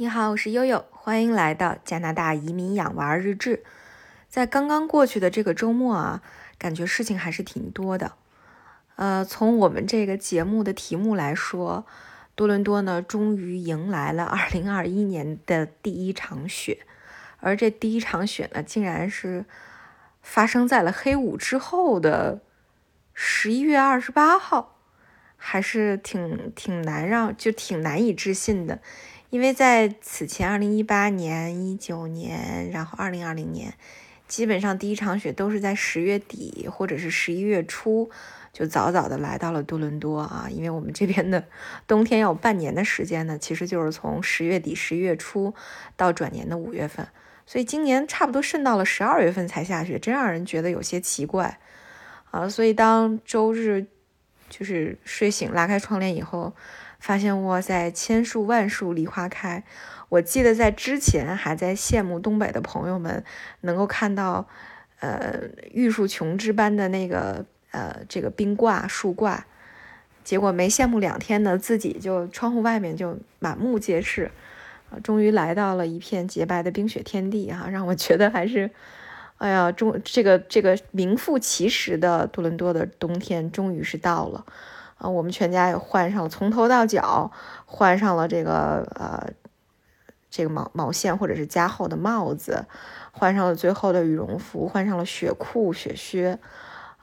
[0.00, 3.62] 你好，我是悠悠，欢迎来到加拿大移民养娃日志。
[4.30, 6.22] 在刚刚过去的这个周末啊，
[6.56, 8.12] 感觉事情还是挺多的。
[8.96, 11.84] 呃，从我们这个节目的题目来说，
[12.34, 16.78] 多伦多呢终于迎来了2021年的第一场雪，
[17.40, 19.44] 而这第一场雪呢，竟然是
[20.22, 22.40] 发生在了黑五之后的
[23.12, 24.78] 十一月二十八号，
[25.36, 28.80] 还是挺挺难让，就挺难以置信的。
[29.30, 33.72] 因为在此前，二零一八年、一九年，然后二零二零年，
[34.26, 38.10] 基本上第一场雪都是在十月底或者是十一月初，
[38.52, 40.48] 就早早的来到了多伦多啊。
[40.50, 41.44] 因为我们这边的
[41.86, 45.54] 冬天要有半年的时间呢，其实就是从十月底、十一月初
[45.96, 47.06] 到转年的五月份，
[47.46, 51.60] 所以今年差不多渗到了十二月份才下雪，真让人觉得有些奇怪
[52.32, 52.48] 啊。
[52.48, 53.86] 所以当周日
[54.48, 56.52] 就是睡醒拉开窗帘以后。
[57.00, 59.64] 发现哇塞，千树万树梨花开。
[60.10, 63.24] 我记得在之前还在羡慕东北的朋友们
[63.62, 64.46] 能够看到，
[64.98, 69.46] 呃，玉树琼枝般的那个呃这个冰挂树挂，
[70.24, 74.30] 结果没羡慕两天呢，自己就窗户外面就满目皆是，
[74.90, 78.68] 啊，终于来到了一片洁白的冰雪天地哈，让我觉得还是，
[79.38, 84.44] 哎呀，中这个这个名副其实的多伦多的冬天终于是到了。
[85.00, 87.32] 啊，我们全家也换上了，从头到脚
[87.64, 89.32] 换上了这个呃，
[90.30, 92.66] 这个毛毛线或者是加厚的帽子，
[93.10, 96.38] 换上了最后的羽绒服，换上了雪裤、雪靴，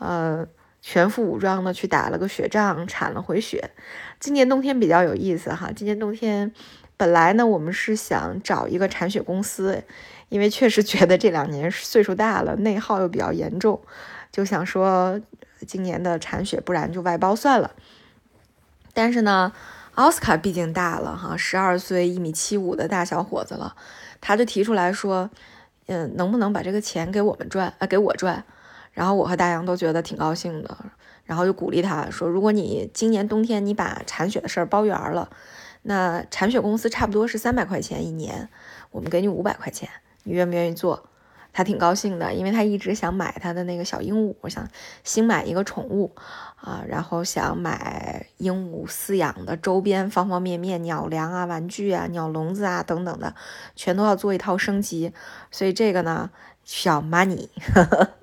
[0.00, 0.44] 呃，
[0.82, 3.70] 全副武装的去打了个雪仗，铲了回雪。
[4.18, 6.52] 今年冬天比较有意思哈，今年冬天
[6.96, 9.84] 本来呢，我们是想找一个铲雪公司，
[10.30, 13.80] 因为确实觉得这两年岁数大了，内耗又比较严重，
[14.32, 15.20] 就想说。
[15.66, 17.72] 今年的铲雪，不然就外包算了。
[18.92, 19.52] 但是呢，
[19.94, 23.74] 奥斯卡毕竟大了哈，十二岁一米七五的大小伙子了，
[24.20, 25.30] 他就提出来说，
[25.86, 27.86] 嗯，能不能把这个钱给我们赚啊？
[27.86, 28.44] 给我赚。
[28.92, 30.76] 然后我和大洋都觉得挺高兴的，
[31.24, 35.28] 然后就鼓励他说，如果你今年冬天你把铲雪的事儿包圆了，
[35.82, 38.48] 那铲雪公司差不多是三百块钱一年，
[38.92, 39.88] 我们给你五百块钱，
[40.22, 41.08] 你愿不愿意做？
[41.54, 44.68] 他挺高兴的，因为他一直想买他的那个小鹦鹉，想
[45.04, 46.12] 新买一个宠物
[46.56, 53.36] 啊，然后想买鹦鹉饲养的周边方方面面，鸟粮啊、玩具啊、鸟笼子啊等等的，
[53.76, 55.12] 全都要做一套升级，
[55.52, 56.28] 所以这个呢
[56.64, 57.48] 需要 money，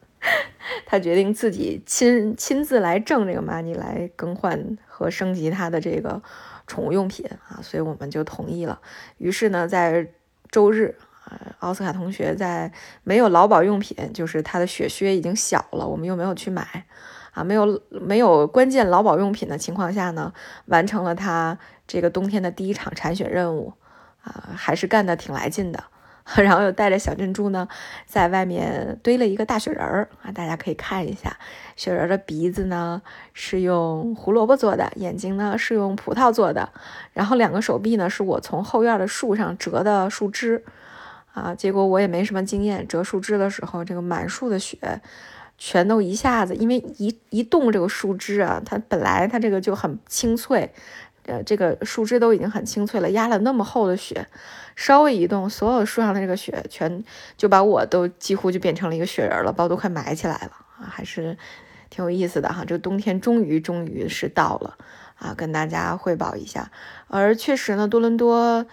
[0.86, 6.22] 他决定自己亲亲自来挣这个 money 来更换和升级他的这个
[6.66, 8.80] 宠物用品啊，所以我们就同意了。
[9.18, 10.08] 于是呢，在
[10.50, 10.96] 周日。
[11.60, 12.70] 奥斯卡同学在
[13.02, 16.86] 没有劳保用品，就是他的雪靴已经小了，我们又没有去买，
[17.32, 20.32] 啊，没有没有关键劳保用品的情况下呢，
[20.66, 23.72] 完成了他这个冬天的第一场铲雪任务，
[24.22, 25.84] 啊，还是干得挺来劲的。
[26.36, 27.66] 然后又带着小珍珠呢，
[28.04, 31.38] 在外面堆了一个大雪人儿啊，大家可以看一下，
[31.74, 33.00] 雪人的鼻子呢
[33.32, 36.68] 是用胡萝卜做的，眼睛呢是用葡萄做的，
[37.14, 40.62] 然后两个手臂呢是我从后院的树上折的树枝。
[41.38, 45.00] 啊，结果我也没什么经验，折树枝的时候，这个满树的雪，
[45.56, 50.72] 全都一下子，因为一一动这个树枝啊，它本来它这个就很清脆，
[51.26, 54.26] 呃，这个树枝都已经很清脆了，压了那么厚的雪，
[54.76, 57.04] 稍微一动，所有树上的这个雪全
[57.36, 61.36] 就把我都几乎就变成了一个雪人了，把我都快埋起来了啊，还是
[61.90, 64.76] 挺有意思的哈，这个冬天终于终于是到了
[65.16, 66.70] 啊，跟大家汇报一下，
[67.08, 68.66] 而确实呢，多伦多，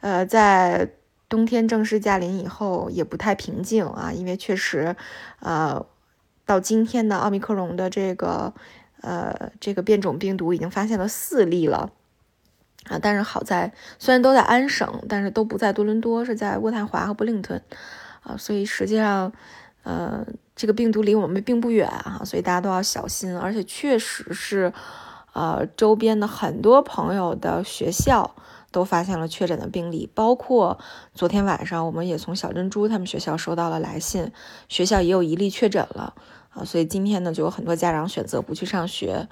[0.00, 0.90] 呃，在。
[1.30, 4.96] 冬天正式驾临以后，也不太平静啊，因为确实，
[5.38, 5.86] 呃，
[6.44, 8.52] 到今天呢，奥密克戎的这个，
[9.00, 11.92] 呃，这个变种病毒已经发现了四例了，
[12.88, 17.62] 啊，但是好在虽然都在安省，但是都不在多伦多，是在渥太华和布林顿，
[18.24, 19.32] 啊，所以实际上，
[19.84, 20.26] 呃，
[20.56, 24.72] 这个病毒离我们并不远啊，所以大家都要小心，而且确实是，
[25.32, 28.34] 呃，周边的很多朋友的学校。
[28.72, 30.78] 都发现了确诊的病例，包括
[31.14, 34.30] 昨天晚上，我们也从小珍珠他们学校收到了来信，
[34.68, 36.14] 学校也有一例确诊了
[36.50, 39.28] 啊，所以今天呢，就有很多家长选择不去上学，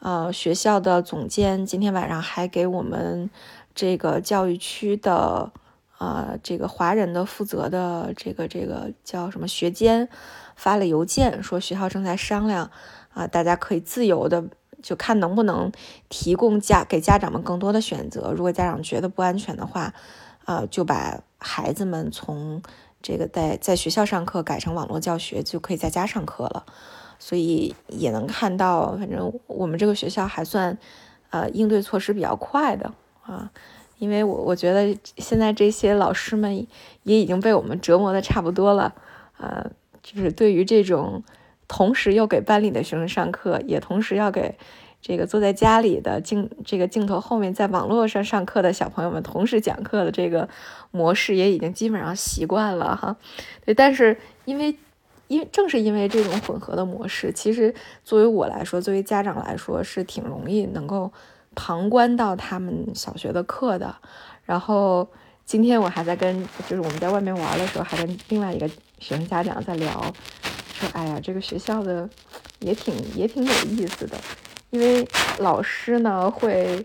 [0.00, 3.30] 呃，学校的总监今天晚上还给我们
[3.74, 5.52] 这个教育区的
[5.98, 10.08] 呃这个华人的负责的这个这个叫什么学监
[10.56, 12.70] 发了邮件，说学校正在商量
[13.14, 14.44] 啊，大家可以自由的。
[14.82, 15.70] 就看能不能
[16.08, 18.32] 提供家给家长们更多的选择。
[18.32, 19.94] 如果家长觉得不安全的话，
[20.44, 22.62] 呃，就把孩子们从
[23.02, 26.64] 这个在在学校上课改成网络教学，就可以在家上课了。
[27.18, 30.78] 所以也能看到，反正我们这个学校还算，
[31.28, 32.92] 呃，应对措施比较快的
[33.22, 33.50] 啊。
[33.98, 36.66] 因为我我觉得现在这些老师们
[37.02, 38.94] 也已经被我们折磨的差不多了，
[39.36, 39.70] 呃，
[40.02, 41.22] 就是对于这种
[41.70, 44.56] 同时又给班里的学生上课，也同时要给
[45.00, 50.48] 这个坐在家里的镜这个镜头后面在网络上上课的小朋友们同时讲课的这个
[50.90, 53.16] 模式，也已经基本上习惯了哈。
[53.64, 54.76] 对，但是因为
[55.28, 57.72] 因正是因为这种混合的模式，其实
[58.04, 61.12] 作为我来说，作为家长来说，是挺容易能够。
[61.52, 63.92] 旁观到他们小学的课的，
[64.44, 65.06] 然后
[65.44, 68.68] 今天我还在跟，就是我们在外面玩的时候，还跟另外一个
[69.00, 70.14] 学生家长在聊，
[70.80, 72.08] 说，哎呀，这个学校的
[72.60, 74.16] 也挺也挺有意思的，
[74.70, 75.06] 因为
[75.38, 76.84] 老师呢会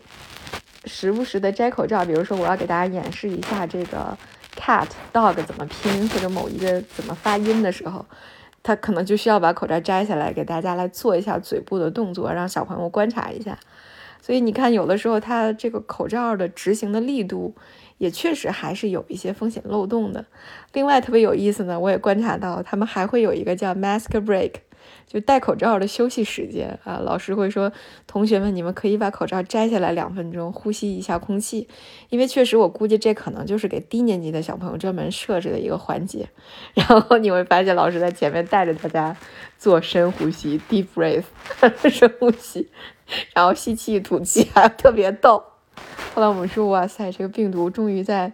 [0.83, 4.17] 时不时的摘口罩，比如说我要给大家演示一下这个
[4.55, 8.05] cat dog 怎么拼或者某一个怎么发音的时候，
[8.61, 13.57] 他可能就需要把口罩摘下来，给大家来做一下嘴部的动作，让小朋友观察一下。
[14.21, 17.53] 所以你看，有的时候他这个口罩的执行的力度，
[17.97, 20.25] 也确实还是有一些风险漏洞的。
[20.73, 24.51] 另外特别有意思呢，我也观察到他们还会有一个叫 mask break，
[25.07, 26.99] 就戴口罩的休息时间啊。
[27.03, 27.71] 老师会说，
[28.05, 31.67] 同学们，你们可以把口罩摘下来两分钟，呼吸一下空气。
[32.09, 36.27] 因为确实，我估计这可能就是给低年级的小朋友专门设置的一个环节。
[36.75, 39.15] 然后你会发现，老师在前面带着大家
[39.57, 41.23] 做深呼吸 （deep breath），
[41.89, 42.69] 深呼吸。
[43.33, 45.41] 然后吸气吐气还特别逗。
[46.15, 48.31] 后来我们说，哇塞，这个病毒终于在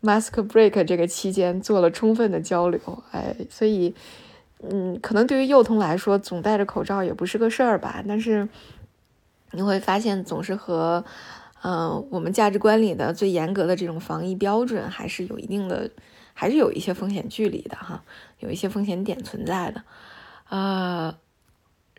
[0.00, 2.80] mask break 这个期间做了充分的交流。
[3.10, 3.92] 哎，所以，
[4.62, 8.00] 嗯，可能对于幼童来说，总戴着口罩也不是个事儿吧。
[8.06, 8.48] 但是
[9.50, 11.04] 你会发现，总是和，
[11.64, 15.90] 嗯，我们价值观里的最严格的这种防疫标准，还是有一定的，
[16.32, 18.04] 还是有一些风险距离的哈，
[18.38, 19.82] 有一些风险点存在的，
[20.48, 21.16] 啊。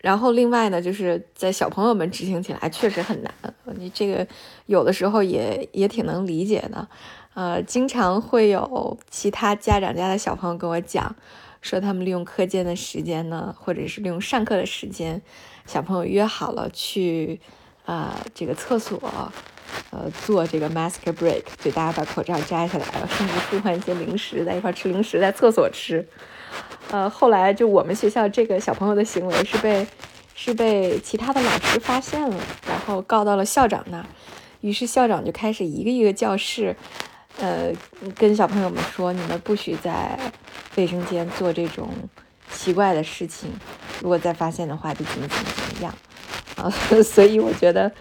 [0.02, 3.34] 然后另外呢，就是在小朋友们执行起来确实很难，
[3.76, 4.26] 你这个
[4.68, 6.88] 有的时候也也挺能理解的，
[7.34, 11.16] 呃，经常会有其他家长家的小朋友跟我讲，
[11.62, 15.22] 说他们利用课间的时间呢，或者是利用上课的时间，
[15.66, 17.40] 小朋友约好了去，
[17.86, 19.00] 啊，这个厕所，
[19.90, 26.06] 呃，做这个 mask break，就大家把口罩摘下来了，甚至互换一些零食，在一块吃零食，在厕所吃。
[26.90, 29.86] 呃，后来就我们学校这个小朋友的行为是被
[30.36, 32.38] 是被其他的老师发现了，
[32.68, 34.06] 然后告到了校长那儿。
[34.62, 36.76] 于是校长就开始一个一个教室，
[37.38, 37.72] 呃，
[38.16, 40.18] 跟小朋友们说，你们不许在
[40.76, 41.90] 卫生间做这种
[42.52, 43.52] 奇怪的事情，
[44.02, 45.94] 如果再发现的话，就怎么怎么怎么样
[46.56, 46.70] 啊。
[47.04, 47.92] 所以我觉得，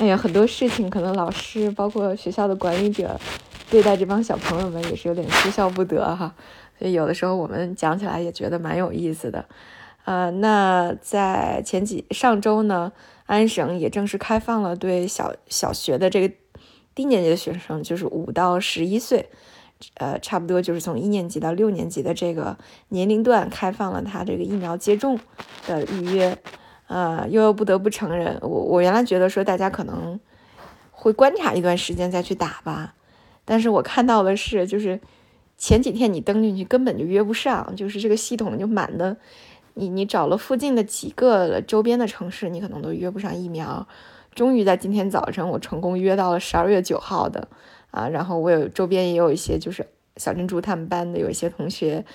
[0.00, 3.20] 哎呀，很多事情可能老师包括学校的管理者
[3.70, 6.34] 对待这帮小朋友们也是有点哭笑不得哈。
[6.78, 9.44] 所以有的时候我们讲起来也觉得蛮有意思的，
[10.06, 12.90] 呃，那在前几上周呢，
[13.26, 16.34] 安省也正式开放了对小小学的这个
[16.94, 19.28] 低年级的学生，就是五到十一岁，
[19.98, 22.56] 呃，差不多就是从一年级到六年级的这个
[22.88, 25.20] 年龄段开放了他这个疫苗接种
[25.66, 26.38] 的预约，
[26.90, 30.18] 呃，又又不得不承认，我我原来觉得说大家可能
[30.90, 32.94] 会观察一段时间再去打吧，
[33.44, 34.98] 但是我看到的是就是。
[35.62, 39.14] 前几天你登进去根本就约不上，就是这个系统就满的，
[39.74, 43.86] 你你找了附近的几个周边的城市，你可能都约不上疫苗。
[44.34, 47.46] 终于在今天早晨，我成功约到了十二月九号的
[47.90, 52.06] 啊，然后我有周边也有一些就是小珍珠他们班的有一些同学，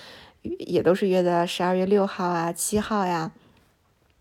[0.42, 3.30] 也都是约在十二月六号啊、七号呀。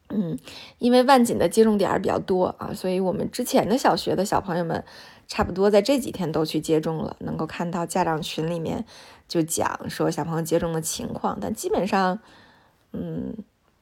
[0.10, 0.38] 嗯，
[0.80, 4.84] 因为万锦的接种点比较多啊，所以我们之前的小学的小朋友们。
[5.28, 8.86] 差不多在这几天都去接种了，能够看到家长群里面
[9.28, 12.20] 就讲说小朋友接种的情况，但基本上，
[12.92, 13.36] 嗯，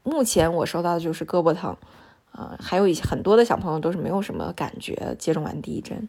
[0.03, 1.75] 目前我收到的就是胳膊疼，
[2.31, 6.07] 啊，还有一些很多的小朋友都是没有什么感觉，接种完第一针，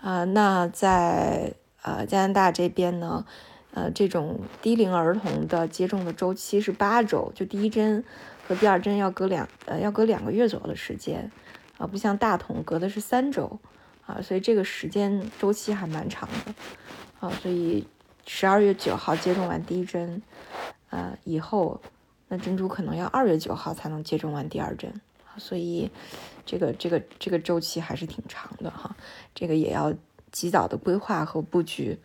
[0.00, 3.26] 啊，那在呃加拿大这边呢，
[3.74, 8.04] 呃，这种低龄儿童的接种的周期是八周，就第一针
[8.50, 11.30] 和第二针要隔两呃要隔两个月左右的时间，
[11.78, 13.60] 啊，不像大同隔的是三周。
[14.06, 16.52] 啊，所以这个时间周期还蛮长的，
[17.20, 17.86] 啊，所以
[18.26, 20.20] 十二月九号接种完第一针，
[20.88, 21.80] 呃，以后
[22.26, 25.00] 那珍珠可能要二月九号才能接种完第二针，
[25.36, 25.88] 所以
[26.44, 28.96] 这个这个这个周期还是挺长的哈，
[29.32, 29.94] 这个也要
[30.32, 31.96] 及早的规划和布局，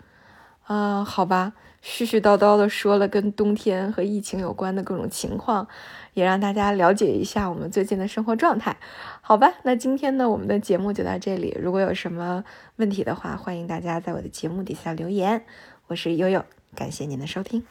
[0.66, 1.54] 啊，好吧，
[1.84, 5.68] 絮絮叨叨的说了跟冬天和疫情有关的各种情况。
[6.14, 8.78] 也让大家了解一下我们最近的生活状态，
[9.20, 9.52] 好吧？
[9.64, 11.58] 那今天呢，我们的节目就到这里。
[11.62, 12.46] 如果有什么
[12.78, 15.46] 问题的话，欢迎大家在我的节目底下留言。
[15.88, 17.66] 我是悠悠，感谢您的收听。